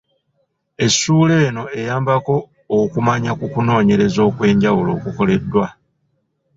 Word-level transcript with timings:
Essuula 0.85 1.33
eno 1.47 1.63
eyambako 1.79 2.35
okumanya 2.79 3.31
ku 3.39 3.45
kunoonyereza 3.53 4.19
okw’enjawulo 4.29 4.89
okukoleddwa. 4.97 5.65